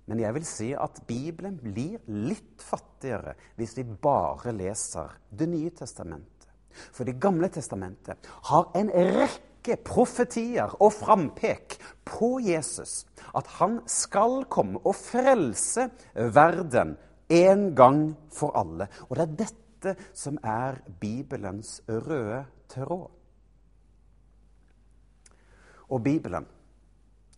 Men 0.08 0.20
jeg 0.20 0.36
vil 0.36 0.46
si 0.48 0.70
at 0.76 1.00
Bibelen 1.08 1.56
blir 1.60 2.00
litt 2.08 2.60
fattigere 2.64 3.36
hvis 3.56 3.76
vi 3.78 3.84
bare 3.84 4.52
leser 4.56 5.16
Det 5.30 5.48
nye 5.48 5.72
testamentet. 5.76 6.48
For 6.92 7.04
Det 7.04 7.20
gamle 7.20 7.48
testamentet 7.52 8.32
har 8.48 8.72
en 8.74 8.90
rekke 8.90 9.76
profetier 9.84 10.72
og 10.80 10.92
frampek 10.96 11.76
på 12.14 12.38
Jesus. 12.40 13.02
At 13.34 13.48
han 13.58 13.80
skal 13.90 14.44
komme 14.50 14.80
og 14.84 14.94
frelse 14.96 15.88
verden 16.14 16.94
en 17.28 17.74
gang 17.74 18.14
for 18.32 18.54
alle. 18.58 18.88
Og 19.08 19.16
det 19.18 19.26
er 19.26 19.36
dette 19.44 19.94
som 20.16 20.38
er 20.42 20.80
Bibelens 21.00 21.80
røde 21.88 22.44
tråd. 22.70 23.10
Og 25.90 26.02
Bibelen, 26.02 26.46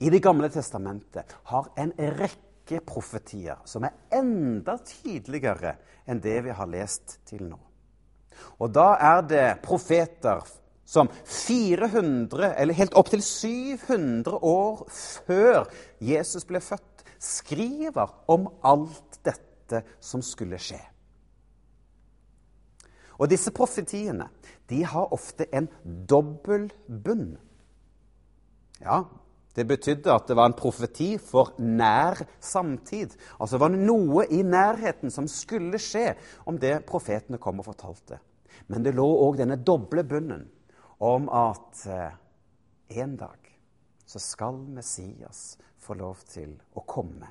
i 0.01 0.11
Det 0.11 0.23
gamle 0.23 0.49
testamentet, 0.49 1.37
har 1.45 1.73
en 1.77 1.93
rekke 1.99 2.81
profetier 2.87 3.57
som 3.65 3.85
er 3.85 3.97
enda 4.13 4.77
tydeligere 4.85 5.77
enn 6.07 6.21
det 6.21 6.43
vi 6.45 6.55
har 6.55 6.69
lest 6.71 7.19
til 7.27 7.43
nå. 7.49 7.59
Og 8.61 8.71
da 8.75 8.93
er 9.01 9.23
det 9.25 9.47
profeter 9.65 10.45
som 10.87 11.11
400, 11.25 12.55
eller 12.55 12.79
helt 12.79 12.95
opptil 12.95 13.23
700 13.23 14.39
år 14.39 14.85
før 15.27 15.67
Jesus 15.99 16.47
ble 16.47 16.63
født, 16.63 17.03
skriver 17.19 18.13
om 18.31 18.47
alt 18.63 19.19
dette 19.27 19.83
som 20.01 20.23
skulle 20.23 20.61
skje. 20.63 20.79
Og 23.17 23.31
disse 23.33 23.51
profetiene 23.57 24.29
de 24.71 24.83
har 24.87 25.15
ofte 25.15 25.49
en 25.55 25.67
dobbel 25.83 26.69
bunn. 26.87 27.35
Ja, 28.83 29.03
det 29.57 29.65
betydde 29.65 30.13
at 30.13 30.27
det 30.29 30.37
var 30.37 30.51
en 30.51 30.59
profeti 30.59 31.15
for 31.19 31.55
nær 31.59 32.21
samtid. 32.45 33.15
Altså 33.41 33.59
var 33.59 33.73
det 33.73 33.81
noe 33.81 34.27
i 34.29 34.43
nærheten 34.45 35.11
som 35.11 35.27
skulle 35.31 35.81
skje 35.81 36.11
om 36.47 36.61
det 36.61 36.83
profetene 36.87 37.41
kom 37.41 37.63
og 37.63 37.71
fortalte. 37.71 38.21
Men 38.69 38.85
det 38.85 38.95
lå 38.99 39.07
òg 39.07 39.41
denne 39.41 39.57
doble 39.65 40.05
bunnen 40.07 40.45
om 40.99 41.29
at 41.29 41.83
eh, 41.87 42.15
en 43.03 43.17
dag 43.17 43.53
så 44.07 44.19
skal 44.23 44.59
Messias 44.71 45.59
få 45.79 45.95
lov 45.95 46.23
til 46.29 46.55
å 46.75 46.83
komme. 46.87 47.29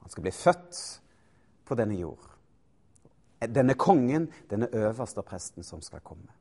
Han 0.00 0.10
skal 0.10 0.24
bli 0.24 0.32
født 0.34 0.80
på 1.68 1.76
denne 1.78 1.98
jord. 2.00 2.26
Denne 3.40 3.76
kongen, 3.78 4.28
denne 4.50 4.68
øverste 4.76 5.22
presten 5.24 5.64
som 5.64 5.80
skal 5.84 6.02
komme. 6.04 6.32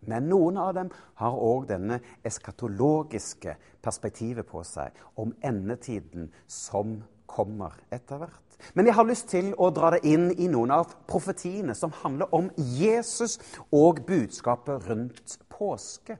Men 0.00 0.30
noen 0.30 0.56
av 0.56 0.72
dem 0.74 0.90
har 1.20 1.36
òg 1.36 1.66
denne 1.68 2.00
eskatologiske 2.24 3.56
perspektivet 3.84 4.48
på 4.48 4.62
seg 4.64 4.96
om 5.20 5.34
endetiden 5.44 6.30
som 6.48 7.02
kommer 7.30 7.76
etter 7.92 8.20
hvert. 8.20 8.56
Men 8.74 8.86
jeg 8.86 8.96
har 8.96 9.08
lyst 9.08 9.28
til 9.32 9.52
å 9.56 9.70
dra 9.74 9.92
det 9.94 10.02
inn 10.08 10.28
i 10.36 10.48
noen 10.50 10.72
av 10.74 10.92
profetiene 11.08 11.74
som 11.78 11.94
handler 12.02 12.32
om 12.36 12.50
Jesus 12.56 13.38
og 13.72 14.02
budskapet 14.08 14.88
rundt 14.90 15.38
påske. 15.52 16.18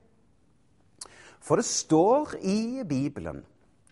For 1.41 1.57
det 1.57 1.65
står 1.65 2.35
i 2.41 2.83
Bibelen, 2.87 3.41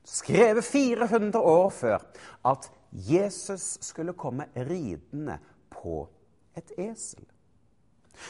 skrevet 0.05 0.65
400 0.65 1.41
år 1.41 1.69
før, 1.73 2.05
at 2.45 2.69
Jesus 2.91 3.77
skulle 3.85 4.17
komme 4.17 4.49
ridende 4.55 5.37
på 5.73 6.03
et 6.57 6.73
esel. 6.77 7.25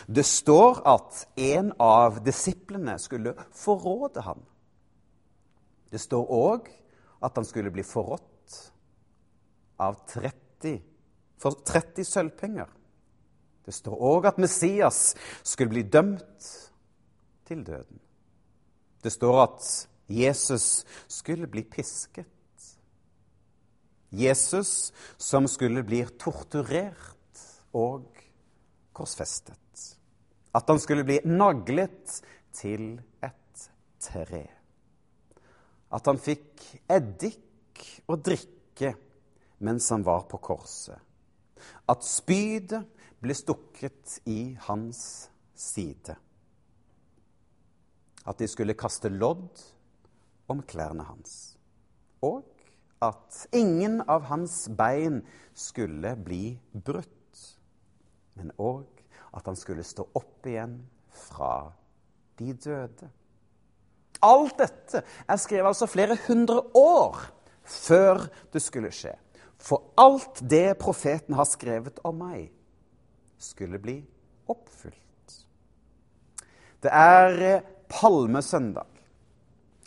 Det 0.07 0.25
står 0.27 0.81
at 0.87 1.23
en 1.39 1.71
av 1.81 2.19
disiplene 2.25 2.97
skulle 3.01 3.33
forråde 3.55 4.21
ham. 4.21 4.43
Det 5.89 6.01
står 6.01 6.29
òg 6.29 6.67
at 7.25 7.35
han 7.35 7.47
skulle 7.47 7.71
bli 7.73 7.83
forrådt 7.83 8.28
av 9.79 10.01
30, 10.11 10.79
for 11.39 11.61
30 11.65 12.07
sølvpenger. 12.07 12.67
Det 13.65 13.75
står 13.75 14.01
òg 14.11 14.27
at 14.31 14.39
Messias 14.41 15.13
skulle 15.43 15.75
bli 15.75 15.83
dømt 15.85 16.49
til 17.47 17.63
døden. 17.65 17.99
Det 19.03 19.11
står 19.13 19.41
at 19.43 19.67
Jesus 20.09 20.83
skulle 21.07 21.47
bli 21.47 21.63
pisket. 21.63 22.27
Jesus 24.09 24.91
som 25.21 25.45
skulle 25.47 25.83
bli 25.85 26.01
torturert 26.17 27.43
og 27.77 28.07
korsfestet. 28.93 29.85
At 30.55 30.65
han 30.65 30.81
skulle 30.81 31.05
bli 31.05 31.19
naglet 31.29 32.15
til 32.57 32.95
et 33.21 33.67
tre. 34.01 34.47
At 35.93 36.09
han 36.09 36.17
fikk 36.21 36.65
eddik 36.89 37.85
å 38.09 38.17
drikke 38.17 38.95
mens 39.59 39.89
han 39.89 40.03
var 40.03 40.25
på 40.29 40.39
korset. 40.43 40.97
At 41.89 42.05
spydet 42.05 42.85
ble 43.19 43.35
stukket 43.35 44.19
i 44.29 44.55
hans 44.67 45.01
side. 45.59 46.15
At 48.25 48.39
de 48.39 48.47
skulle 48.47 48.77
kaste 48.79 49.11
lodd 49.11 49.59
om 50.49 50.63
klærne 50.63 51.03
hans. 51.07 51.57
Og 52.23 52.47
at 53.03 53.45
ingen 53.55 54.01
av 54.11 54.27
hans 54.27 54.67
bein 54.75 55.21
skulle 55.55 56.15
bli 56.19 56.59
brutt, 56.73 57.43
men 58.39 58.51
òg 58.59 58.87
at 59.35 59.47
han 59.47 59.57
skulle 59.59 59.85
stå 59.87 60.05
opp 60.15 60.47
igjen 60.47 60.79
fra 61.27 61.69
de 62.39 62.53
døde. 62.55 63.09
Alt 64.23 64.57
dette 64.59 65.03
er 65.03 65.39
skrevet 65.39 65.71
altså 65.71 65.87
flere 65.87 66.17
hundre 66.27 66.61
år 66.75 67.19
før 67.63 68.25
det 68.51 68.61
skulle 68.63 68.91
skje. 68.95 69.13
For 69.59 69.91
alt 69.99 70.39
det 70.49 70.77
profeten 70.79 71.35
har 71.35 71.47
skrevet 71.49 71.99
om 72.07 72.21
meg, 72.23 72.47
skulle 73.39 73.79
bli 73.79 73.97
oppfylt. 74.49 75.35
Det 76.79 76.91
er 76.95 77.59
palmesøndag. 77.91 78.87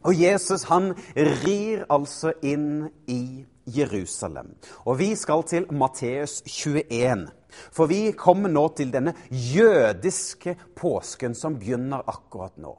Og 0.02 0.19
Jesus 0.19 0.67
han 0.69 0.93
rir 1.14 1.85
altså 1.93 2.33
inn 2.43 2.88
i 3.07 3.45
Jerusalem. 3.71 4.50
Og 4.85 4.99
vi 4.99 5.12
skal 5.17 5.45
til 5.47 5.69
Matteus 5.71 6.41
21. 6.47 7.29
For 7.71 7.87
vi 7.91 8.11
kommer 8.19 8.50
nå 8.50 8.67
til 8.76 8.91
denne 8.93 9.14
jødiske 9.31 10.57
påsken 10.76 11.37
som 11.38 11.59
begynner 11.61 12.02
akkurat 12.11 12.57
nå. 12.59 12.75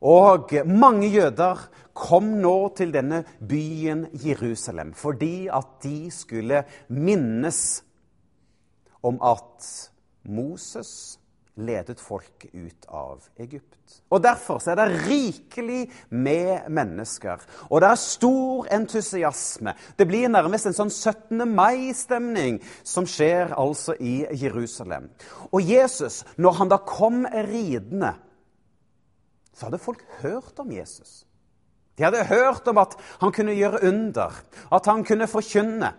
Og 0.00 0.52
mange 0.66 1.08
jøder 1.08 1.66
kom 1.96 2.36
nå 2.42 2.56
til 2.76 2.92
denne 2.94 3.22
byen 3.40 4.06
Jerusalem 4.12 4.92
fordi 4.96 5.48
at 5.48 5.78
de 5.82 6.10
skulle 6.12 6.64
minnes 6.88 7.60
om 9.06 9.20
at 9.24 9.70
Moses 10.26 11.18
ledet 11.56 12.00
folk 12.00 12.44
ut 12.52 12.86
av 12.92 13.22
Egypt. 13.40 14.00
Og 14.12 14.20
Derfor 14.22 14.60
er 14.68 14.76
det 14.76 15.06
rikelig 15.06 15.86
med 16.10 16.68
mennesker, 16.68 17.40
og 17.70 17.80
det 17.80 17.88
er 17.88 18.02
stor 18.02 18.68
entusiasme. 18.76 19.72
Det 19.96 20.06
blir 20.08 20.28
nærmest 20.28 20.68
en 20.68 20.76
sånn 20.76 20.92
17. 20.92 21.46
mai-stemning 21.48 22.60
som 22.84 23.08
skjer 23.08 23.54
altså 23.56 23.96
i 23.96 24.26
Jerusalem. 24.36 25.08
Og 25.48 25.64
Jesus, 25.64 26.24
når 26.36 26.60
han 26.60 26.72
da 26.72 26.80
kom 26.84 27.24
ridende, 27.24 28.12
så 29.56 29.66
hadde 29.66 29.80
folk 29.80 30.02
hørt 30.20 30.58
om 30.60 30.72
Jesus. 30.72 31.24
De 31.96 32.04
hadde 32.04 32.26
hørt 32.28 32.68
om 32.68 32.78
at 32.78 32.92
han 33.22 33.32
kunne 33.32 33.56
gjøre 33.56 33.80
under, 33.88 34.34
at 34.72 34.86
han 34.86 35.04
kunne 35.04 35.28
forkynne. 35.28 35.94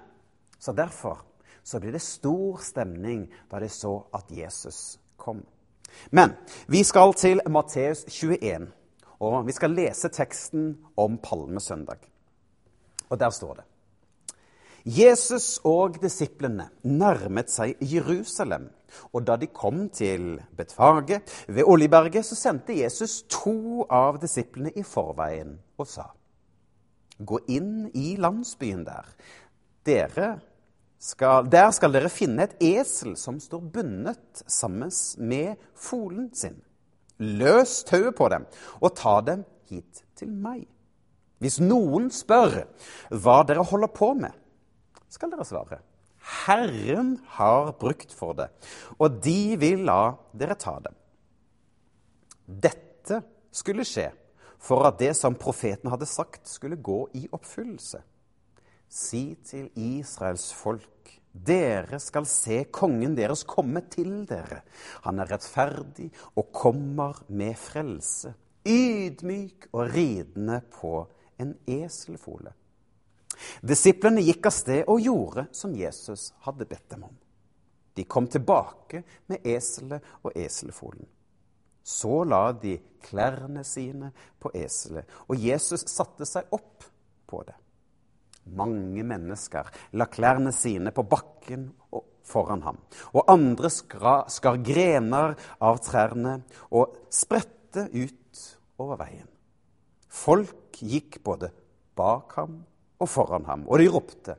Så 0.59 0.73
derfor 0.77 1.23
så 1.65 1.81
ble 1.81 1.91
det 1.95 2.03
stor 2.05 2.61
stemning 2.63 3.25
da 3.51 3.59
de 3.59 3.69
så 3.69 3.95
at 4.15 4.29
Jesus 4.31 4.99
kom. 5.17 5.41
Men 6.11 6.35
vi 6.69 6.83
skal 6.85 7.15
til 7.17 7.41
Matteus 7.49 8.05
21, 8.07 8.69
og 9.19 9.39
vi 9.47 9.55
skal 9.55 9.73
lese 9.73 10.11
teksten 10.13 10.75
om 10.97 11.17
palmesøndag. 11.17 11.97
Og 13.09 13.19
der 13.19 13.33
står 13.33 13.53
det 13.53 13.65
Jesus 14.87 15.57
og 15.67 15.97
disiplene 15.99 16.69
nærmet 16.87 17.51
seg 17.51 17.75
Jerusalem. 17.83 18.69
Og 19.11 19.25
da 19.27 19.35
de 19.35 19.49
kom 19.51 19.89
til 19.91 20.37
Betfage 20.55 21.19
ved 21.51 21.67
Oljeberget, 21.67 22.23
så 22.25 22.37
sendte 22.39 22.77
Jesus 22.77 23.25
to 23.27 23.83
av 23.91 24.21
disiplene 24.21 24.71
i 24.79 24.85
forveien 24.87 25.57
og 25.77 25.89
sa.: 25.91 26.07
Gå 27.19 27.41
inn 27.51 27.89
i 27.93 28.15
landsbyen 28.15 28.85
der. 28.87 29.11
Dere 29.83 30.29
skal, 30.99 31.51
der 31.51 31.71
skal 31.75 31.91
dere 31.91 32.09
finne 32.09 32.47
et 32.47 32.55
esel 32.63 33.17
som 33.19 33.41
står 33.43 33.67
bundet 33.73 34.43
sammen 34.47 34.91
med 35.19 35.59
folen 35.75 36.31
sin. 36.33 36.61
Løs 37.19 37.83
tauet 37.83 38.15
på 38.15 38.29
dem 38.29 38.47
og 38.79 38.95
ta 38.95 39.19
dem 39.21 39.43
hit 39.67 40.05
til 40.15 40.31
meg. 40.31 40.63
Hvis 41.43 41.59
noen 41.59 42.07
spør 42.13 42.63
hva 43.11 43.41
dere 43.43 43.67
holder 43.67 43.91
på 43.93 44.13
med, 44.17 44.31
skal 45.11 45.31
dere 45.31 45.45
svare. 45.47 45.79
Herren 46.45 47.15
har 47.37 47.71
brukt 47.79 48.11
for 48.13 48.35
det, 48.37 48.49
og 48.99 49.21
de 49.23 49.55
vil 49.59 49.85
la 49.87 50.17
dere 50.35 50.57
ta 50.59 50.75
det. 50.83 50.93
Dette 52.47 53.21
skulle 53.55 53.85
skje 53.87 54.09
for 54.59 54.87
at 54.87 54.99
det 54.99 55.13
som 55.15 55.37
profeten 55.37 55.91
hadde 55.91 56.07
sagt, 56.09 56.47
skulle 56.49 56.79
gå 56.81 57.05
i 57.15 57.27
oppfyllelse. 57.31 58.01
Si 58.87 59.35
til 59.45 59.69
Israels 59.75 60.49
folk, 60.55 61.11
dere 61.31 61.99
skal 62.01 62.25
se 62.27 62.63
kongen 62.73 63.15
deres 63.17 63.43
komme 63.47 63.83
til 63.93 64.23
dere. 64.29 64.63
Han 65.05 65.21
er 65.21 65.29
rettferdig 65.31 66.09
og 66.35 66.51
kommer 66.55 67.19
med 67.29 67.55
frelse, 67.59 68.33
ydmyk 68.67 69.69
og 69.73 69.91
ridende 69.93 70.61
på 70.73 71.03
en 71.39 71.53
eselfole. 71.67 72.55
Disiplene 73.61 74.23
gikk 74.25 74.49
av 74.49 74.55
sted 74.55 74.83
og 74.87 75.01
gjorde 75.03 75.47
som 75.55 75.75
Jesus 75.77 76.31
hadde 76.45 76.67
bedt 76.69 76.89
dem 76.93 77.05
om. 77.07 77.15
De 77.97 78.05
kom 78.05 78.27
tilbake 78.29 79.01
med 79.29 79.45
eselet 79.47 80.03
og 80.21 80.35
eselfolen. 80.37 81.07
Så 81.87 82.23
la 82.27 82.51
de 82.51 82.75
klærne 83.01 83.63
sine 83.65 84.11
på 84.41 84.51
eselet, 84.59 85.07
og 85.31 85.39
Jesus 85.39 85.85
satte 85.89 86.27
seg 86.27 86.51
opp 86.53 86.85
på 87.27 87.41
det. 87.47 87.55
Mange 88.57 89.03
mennesker 89.07 89.71
la 89.99 90.07
klærne 90.11 90.51
sine 90.55 90.91
på 90.95 91.03
bakken 91.07 91.69
foran 92.27 92.63
ham. 92.67 92.77
Og 93.15 93.25
andre 93.31 93.71
skar 93.71 94.61
grener 94.63 95.35
av 95.63 95.81
trærne 95.83 96.41
og 96.69 96.95
spredte 97.13 97.87
ut 97.91 98.43
over 98.83 98.99
veien. 99.01 99.27
Folk 100.07 100.79
gikk 100.83 101.21
både 101.25 101.49
bak 101.97 102.35
ham 102.37 102.59
foran 103.05 103.45
ham, 103.45 103.67
og 103.69 103.77
de 103.77 103.85
ropte, 103.93 104.33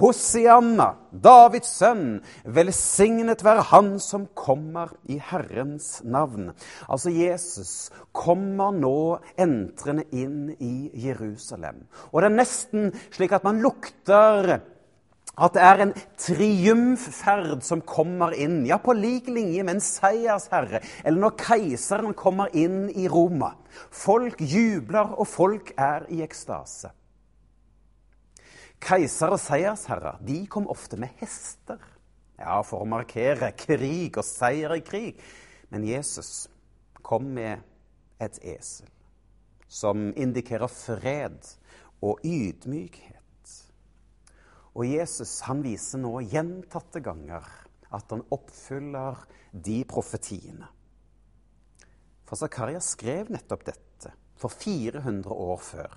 Hosianna, 0.00 0.88
Davids 1.12 1.70
sønn, 1.78 2.18
velsignet 2.42 3.44
være 3.46 3.68
Han 3.70 3.92
som 4.02 4.26
kommer 4.34 4.90
i 5.06 5.20
Herrens 5.22 6.00
navn. 6.02 6.50
Altså, 6.88 7.12
Jesus 7.14 7.90
kommer 8.10 8.74
nå 8.74 9.20
entrende 9.38 10.08
inn 10.10 10.56
i 10.58 10.90
Jerusalem. 11.06 11.84
Og 12.10 12.22
det 12.22 12.30
er 12.30 12.38
nesten 12.40 12.92
slik 13.14 13.36
at 13.36 13.46
man 13.46 13.62
lukter 13.62 14.56
at 15.40 15.54
det 15.56 15.62
er 15.64 15.80
en 15.80 15.92
triumfferd 16.20 17.62
som 17.64 17.80
kommer 17.86 18.34
inn, 18.36 18.64
ja, 18.68 18.76
på 18.82 18.92
lik 18.92 19.30
linje 19.32 19.64
med 19.64 19.78
en 19.78 19.84
seiersherre, 19.84 20.82
eller 21.04 21.22
når 21.22 21.36
keiseren 21.40 22.16
kommer 22.18 22.52
inn 22.52 22.90
i 22.90 23.06
Roma. 23.08 23.54
Folk 23.94 24.42
jubler, 24.42 25.14
og 25.16 25.28
folk 25.30 25.72
er 25.78 26.04
i 26.12 26.20
ekstase. 26.26 26.92
Keiser 28.80 29.34
og 29.34 29.40
seiersherrer 29.42 30.20
de 30.24 30.42
kom 30.50 30.68
ofte 30.72 30.96
med 31.00 31.12
hester 31.20 31.80
ja, 32.40 32.60
for 32.64 32.82
å 32.82 32.88
markere 32.88 33.52
krig 33.58 34.16
og 34.16 34.26
seier 34.26 34.72
i 34.76 34.84
krig. 34.84 35.20
Men 35.70 35.84
Jesus 35.86 36.48
kom 37.04 37.28
med 37.36 37.60
et 38.20 38.40
esel 38.56 38.88
som 39.70 40.10
indikerer 40.18 40.70
fred 40.72 41.46
og 42.02 42.24
ydmykhet. 42.26 43.54
Og 44.74 44.86
Jesus 44.86 45.36
han 45.46 45.62
viser 45.62 46.00
nå 46.02 46.16
gjentatte 46.32 47.02
ganger 47.04 47.46
at 47.90 48.12
han 48.14 48.24
oppfyller 48.34 49.18
de 49.52 49.80
profetiene. 49.88 50.68
For 52.26 52.38
Zakaria 52.38 52.80
skrev 52.82 53.32
nettopp 53.34 53.66
dette 53.66 54.12
for 54.38 54.54
400 54.54 55.34
år 55.34 55.58
før. 55.66 55.96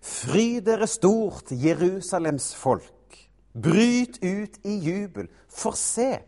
Fry 0.00 0.60
dere 0.64 0.86
stort, 0.90 1.52
Jerusalems 1.52 2.52
folk. 2.54 3.18
Bryt 3.52 4.18
ut 4.24 4.58
i 4.64 4.76
jubel, 4.80 5.28
for 5.48 5.76
se, 5.76 6.22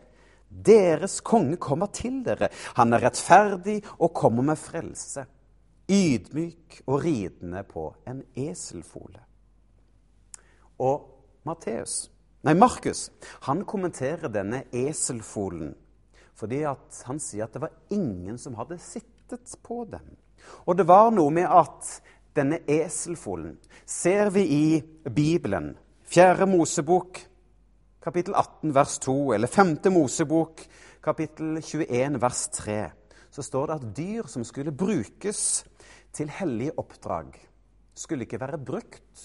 deres 0.49 1.21
konge 1.25 1.57
kommer 1.57 1.89
til 1.95 2.21
dere. 2.27 2.51
Han 2.77 2.93
er 2.93 3.07
rettferdig 3.07 3.81
og 3.99 4.13
kommer 4.15 4.45
med 4.53 4.61
frelse. 4.61 5.25
Ydmyk 5.89 6.83
og 6.87 7.05
ridende 7.05 7.63
på 7.69 7.89
en 8.09 8.23
eselfole. 8.37 9.21
Og 10.81 11.11
Matteus, 11.45 12.09
nei, 12.45 12.55
Markus 12.57 13.11
han 13.47 13.65
kommenterer 13.69 14.33
denne 14.33 14.65
eselfolen 14.73 15.75
fordi 16.35 16.65
han 16.67 17.21
sier 17.23 17.47
at 17.47 17.55
det 17.55 17.61
var 17.63 17.75
ingen 17.95 18.41
som 18.43 18.57
hadde 18.59 18.81
sittet 18.83 19.53
på 19.63 19.85
den. 19.87 20.17
Og 20.67 20.75
det 20.75 20.87
var 20.89 21.13
noe 21.15 21.31
med 21.31 21.47
at 21.47 21.91
denne 22.35 22.61
eselfolen 22.67 23.57
ser 23.87 24.31
vi 24.35 24.43
i 24.43 24.67
Bibelen. 25.11 25.73
Fjerde 26.05 26.47
Mosebok, 26.47 27.21
kapittel 28.03 28.35
18, 28.35 28.75
vers 28.75 28.99
2, 28.99 29.17
eller 29.35 29.51
femte 29.51 29.91
Mosebok, 29.91 30.65
kapittel 31.05 31.61
21, 31.63 32.21
vers 32.21 32.49
3. 32.59 32.79
Så 33.31 33.43
står 33.43 33.67
det 33.67 33.77
at 33.77 33.97
dyr 33.97 34.31
som 34.31 34.45
skulle 34.47 34.75
brukes 34.75 35.65
til 36.15 36.31
hellige 36.31 36.77
oppdrag, 36.79 37.35
skulle 37.95 38.27
ikke 38.27 38.41
være 38.41 38.59
brukt 38.59 39.25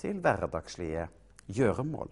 til 0.00 0.20
hverdagslige 0.20 1.08
gjøremål. 1.48 2.08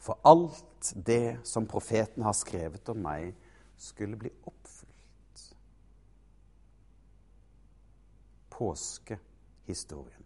For 0.00 0.20
alt 0.24 0.92
det 1.06 1.40
som 1.48 1.68
profeten 1.68 2.24
har 2.24 2.36
skrevet 2.36 2.88
om 2.92 3.04
meg, 3.04 3.32
skulle 3.76 4.16
bli 4.20 4.30
oppfylt. 4.44 4.63
Påskehistorien. 8.58 10.24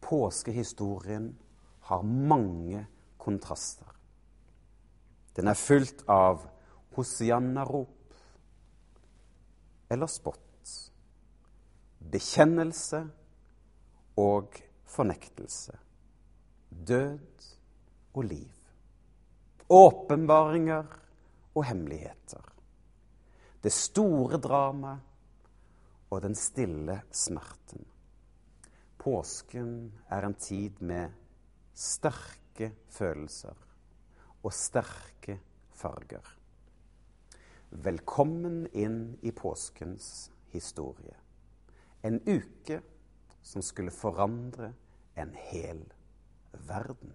Påskehistorien 0.00 1.38
har 1.80 2.02
mange 2.02 2.86
kontraster. 3.16 3.86
Den 5.34 5.48
er 5.48 5.54
fylt 5.54 6.02
av 6.10 6.42
hosianna-rop 6.96 8.14
eller 9.90 10.06
spott, 10.10 10.72
bekjennelse 11.98 13.04
og 14.18 14.58
fornektelse, 14.90 15.76
død 16.70 17.46
og 18.14 18.24
liv, 18.26 18.56
åpenbaringer 19.70 20.98
og 21.54 21.64
hemmeligheter. 21.64 22.42
Det 23.62 23.72
store 23.74 24.38
dramaet 24.42 25.09
og 26.10 26.22
den 26.22 26.34
stille 26.34 27.00
smerten. 27.10 27.86
Påsken 28.98 29.92
er 30.10 30.26
en 30.26 30.34
tid 30.34 30.80
med 30.80 31.14
sterke 31.74 32.72
følelser 32.92 33.56
og 34.42 34.52
sterke 34.52 35.38
farger. 35.72 36.26
Velkommen 37.70 38.64
inn 38.74 39.16
i 39.22 39.30
påskens 39.30 40.30
historie. 40.50 41.14
En 42.02 42.18
uke 42.26 42.80
som 43.42 43.62
skulle 43.62 43.94
forandre 43.94 44.72
en 45.16 45.32
hel 45.52 45.84
verden. 46.66 47.14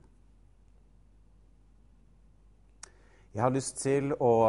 Jeg 3.36 3.44
har 3.44 3.52
lyst 3.52 3.82
til 3.84 4.14
å 4.16 4.48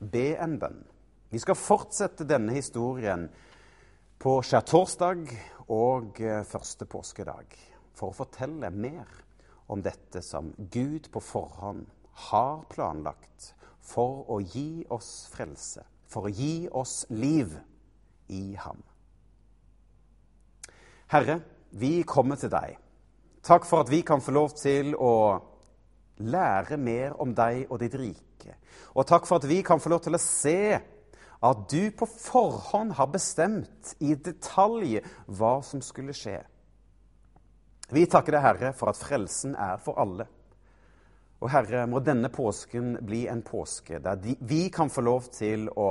be 0.00 0.28
en 0.40 0.56
bønn. 0.58 0.80
Vi 1.28 1.38
skal 1.42 1.58
fortsette 1.58 2.24
denne 2.24 2.54
historien 2.56 3.26
på 4.22 4.38
skjærtorsdag 4.40 5.28
og 5.68 6.20
eh, 6.24 6.40
første 6.48 6.86
påskedag 6.88 7.52
for 7.96 8.10
å 8.10 8.16
fortelle 8.16 8.70
mer 8.72 9.10
om 9.72 9.82
dette 9.84 10.22
som 10.24 10.52
Gud 10.56 11.10
på 11.12 11.20
forhånd 11.20 11.84
har 12.30 12.62
planlagt 12.72 13.50
for 13.84 14.24
å 14.32 14.38
gi 14.40 14.86
oss 14.94 15.28
frelse, 15.32 15.84
for 16.08 16.26
å 16.26 16.32
gi 16.32 16.66
oss 16.72 17.04
liv 17.12 17.52
i 18.32 18.56
ham. 18.58 18.80
Herre, 21.12 21.38
vi 21.76 22.00
kommer 22.08 22.40
til 22.40 22.50
deg. 22.50 22.80
Takk 23.46 23.68
for 23.68 23.84
at 23.84 23.92
vi 23.92 24.00
kan 24.02 24.24
få 24.24 24.32
lov 24.34 24.56
til 24.58 24.96
å 24.96 25.14
lære 26.24 26.80
mer 26.80 27.20
om 27.22 27.36
deg 27.36 27.68
og 27.68 27.78
ditt 27.84 27.94
rike. 28.00 28.56
Og 28.96 29.04
takk 29.06 29.28
for 29.28 29.38
at 29.38 29.46
vi 29.46 29.60
kan 29.66 29.82
få 29.82 29.92
lov 29.92 30.06
til 30.06 30.16
å 30.16 30.22
se 30.22 30.80
at 31.44 31.66
du 31.70 31.90
på 31.92 32.06
forhånd 32.08 32.94
har 32.96 33.10
bestemt 33.12 33.94
i 34.00 34.14
detalj 34.14 35.00
hva 35.26 35.58
som 35.64 35.82
skulle 35.84 36.14
skje. 36.16 36.38
Vi 37.92 38.06
takker 38.10 38.34
deg, 38.34 38.42
Herre, 38.42 38.72
for 38.74 38.90
at 38.90 38.98
frelsen 38.98 39.54
er 39.54 39.76
for 39.82 40.00
alle. 40.02 40.26
Og 41.44 41.50
Herre, 41.52 41.84
må 41.86 42.00
denne 42.00 42.30
påsken 42.32 42.96
bli 43.06 43.26
en 43.28 43.42
påske 43.46 44.00
der 44.02 44.22
vi 44.48 44.62
kan 44.72 44.88
få 44.90 45.04
lov 45.04 45.28
til 45.34 45.68
å 45.68 45.90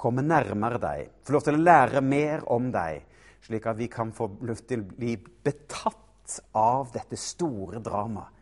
komme 0.00 0.24
nærmere 0.24 0.80
deg, 0.80 1.12
få 1.24 1.36
lov 1.36 1.44
til 1.44 1.58
å 1.58 1.62
lære 1.62 2.02
mer 2.04 2.46
om 2.52 2.70
deg, 2.72 3.04
slik 3.44 3.68
at 3.68 3.78
vi 3.78 3.90
kan 3.92 4.10
få 4.16 4.30
lov 4.48 4.64
til 4.66 4.82
å 4.82 4.96
bli 4.96 5.14
betatt 5.16 6.40
av 6.56 6.90
dette 6.96 7.18
store 7.20 7.80
dramaet 7.84 8.32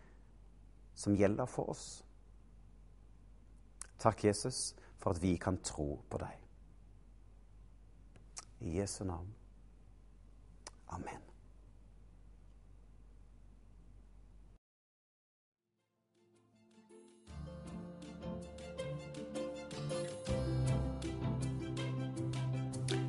som 0.94 1.16
gjelder 1.18 1.50
for 1.50 1.74
oss. 1.74 1.88
Takk, 3.98 4.24
Jesus, 4.24 4.72
for 5.02 5.12
at 5.12 5.22
vi 5.22 5.34
kan 5.42 5.58
tro 5.64 5.90
på 6.08 6.22
deg. 6.22 6.43
I 8.64 8.78
Jesu 8.78 9.04
navn. 9.04 9.28
Amen. 10.86 11.20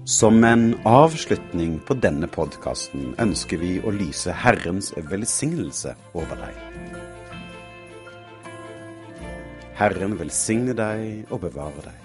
Som 0.06 0.44
en 0.44 0.76
avslutning 0.86 1.80
på 1.88 1.96
denne 1.98 2.28
podkasten 2.28 3.15
ønsker 3.20 3.58
vi 3.58 3.80
å 3.82 3.94
lyse 3.96 4.36
Herrens 4.36 4.91
velsignelse 5.10 5.96
over 6.13 6.46
deg. 6.46 6.60
Herren 9.76 10.20
velsigne 10.20 10.76
deg 10.78 11.32
og 11.32 11.48
bevare 11.48 11.88
deg. 11.89 12.05